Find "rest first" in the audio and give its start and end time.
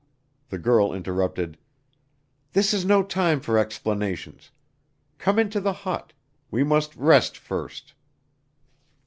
6.95-7.93